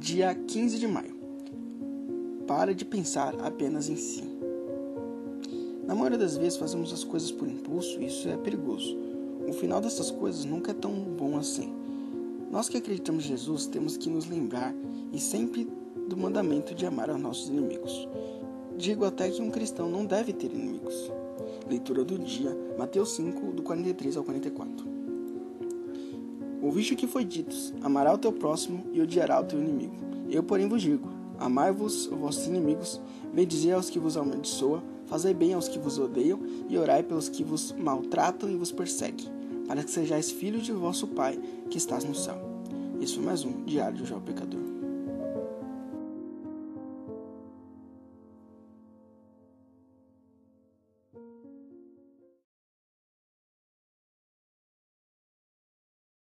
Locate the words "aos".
17.10-17.20, 33.72-33.88, 35.54-35.68